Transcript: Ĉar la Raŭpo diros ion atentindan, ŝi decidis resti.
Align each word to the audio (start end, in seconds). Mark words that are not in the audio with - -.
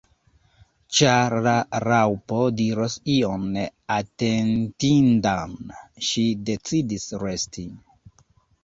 Ĉar 0.99 1.35
la 1.47 1.53
Raŭpo 1.83 2.39
diros 2.61 2.97
ion 3.17 3.45
atentindan, 3.99 5.55
ŝi 6.11 6.27
decidis 6.51 7.09
resti. 7.29 7.73